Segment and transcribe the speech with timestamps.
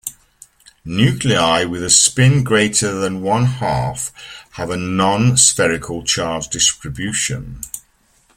[0.83, 4.11] Nuclei with a spin greater than one-half
[4.53, 7.61] have a non spherical charge distribution.